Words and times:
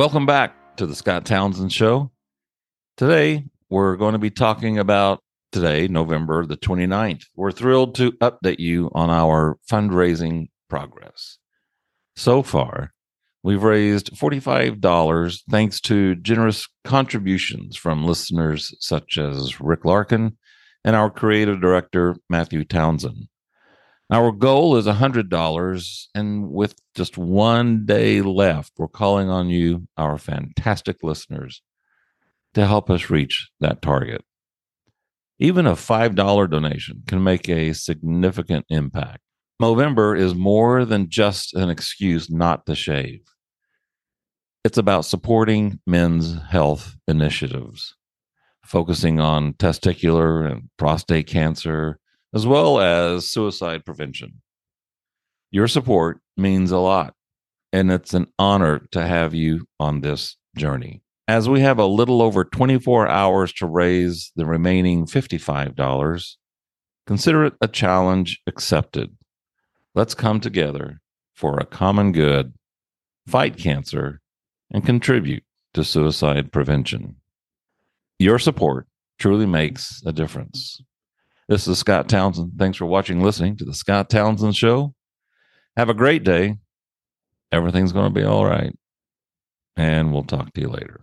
Welcome 0.00 0.24
back 0.24 0.78
to 0.78 0.86
the 0.86 0.94
Scott 0.94 1.26
Townsend 1.26 1.74
Show. 1.74 2.10
Today, 2.96 3.44
we're 3.68 3.96
going 3.96 4.14
to 4.14 4.18
be 4.18 4.30
talking 4.30 4.78
about 4.78 5.20
today, 5.52 5.88
Movember 5.88 6.48
the 6.48 6.56
29th. 6.56 7.26
We're 7.36 7.52
thrilled 7.52 7.96
to 7.96 8.12
update 8.12 8.60
you 8.60 8.90
on 8.94 9.10
our 9.10 9.58
fundraising 9.70 10.48
progress. 10.70 11.36
So 12.16 12.42
far, 12.42 12.94
we've 13.42 13.62
raised 13.62 14.14
$45 14.14 15.42
thanks 15.50 15.82
to 15.82 16.14
generous 16.14 16.66
contributions 16.82 17.76
from 17.76 18.06
listeners 18.06 18.74
such 18.80 19.18
as 19.18 19.60
Rick 19.60 19.84
Larkin 19.84 20.38
and 20.82 20.96
our 20.96 21.10
creative 21.10 21.60
director, 21.60 22.16
Matthew 22.30 22.64
Townsend. 22.64 23.28
Our 24.12 24.32
goal 24.32 24.76
is 24.76 24.86
$100, 24.86 26.06
and 26.16 26.50
with 26.50 26.74
just 26.96 27.16
one 27.16 27.86
day 27.86 28.22
left, 28.22 28.72
we're 28.76 28.88
calling 28.88 29.30
on 29.30 29.50
you, 29.50 29.86
our 29.96 30.18
fantastic 30.18 30.96
listeners, 31.04 31.62
to 32.54 32.66
help 32.66 32.90
us 32.90 33.08
reach 33.08 33.50
that 33.60 33.82
target. 33.82 34.24
Even 35.38 35.64
a 35.64 35.72
$5 35.74 36.50
donation 36.50 37.04
can 37.06 37.22
make 37.22 37.48
a 37.48 37.72
significant 37.72 38.66
impact. 38.68 39.20
Movember 39.62 40.18
is 40.18 40.34
more 40.34 40.84
than 40.84 41.08
just 41.08 41.54
an 41.54 41.70
excuse 41.70 42.28
not 42.28 42.66
to 42.66 42.74
shave. 42.74 43.20
It's 44.64 44.78
about 44.78 45.04
supporting 45.04 45.78
men's 45.86 46.36
health 46.48 46.96
initiatives, 47.06 47.94
focusing 48.64 49.20
on 49.20 49.52
testicular 49.54 50.50
and 50.50 50.68
prostate 50.76 51.28
cancer, 51.28 52.00
as 52.34 52.46
well 52.46 52.80
as 52.80 53.28
suicide 53.28 53.84
prevention. 53.84 54.40
Your 55.50 55.66
support 55.66 56.20
means 56.36 56.70
a 56.70 56.78
lot, 56.78 57.14
and 57.72 57.90
it's 57.90 58.14
an 58.14 58.28
honor 58.38 58.86
to 58.92 59.06
have 59.06 59.34
you 59.34 59.66
on 59.78 60.00
this 60.00 60.36
journey. 60.56 61.02
As 61.26 61.48
we 61.48 61.60
have 61.60 61.78
a 61.78 61.86
little 61.86 62.22
over 62.22 62.44
24 62.44 63.08
hours 63.08 63.52
to 63.54 63.66
raise 63.66 64.32
the 64.36 64.46
remaining 64.46 65.06
$55, 65.06 66.36
consider 67.06 67.44
it 67.44 67.54
a 67.60 67.68
challenge 67.68 68.40
accepted. 68.46 69.16
Let's 69.94 70.14
come 70.14 70.40
together 70.40 71.00
for 71.34 71.58
a 71.58 71.66
common 71.66 72.12
good, 72.12 72.52
fight 73.26 73.56
cancer, 73.56 74.20
and 74.70 74.84
contribute 74.84 75.42
to 75.74 75.84
suicide 75.84 76.52
prevention. 76.52 77.16
Your 78.18 78.38
support 78.38 78.86
truly 79.18 79.46
makes 79.46 80.02
a 80.04 80.12
difference. 80.12 80.80
This 81.50 81.66
is 81.66 81.80
Scott 81.80 82.08
Townsend. 82.08 82.52
Thanks 82.56 82.78
for 82.78 82.86
watching, 82.86 83.24
listening 83.24 83.56
to 83.56 83.64
the 83.64 83.74
Scott 83.74 84.08
Townsend 84.08 84.54
Show. 84.54 84.94
Have 85.76 85.88
a 85.88 85.94
great 85.94 86.22
day. 86.22 86.58
Everything's 87.50 87.90
going 87.90 88.04
to 88.04 88.20
be 88.20 88.24
all 88.24 88.46
right. 88.46 88.72
And 89.76 90.12
we'll 90.12 90.22
talk 90.22 90.52
to 90.52 90.60
you 90.60 90.68
later. 90.68 91.00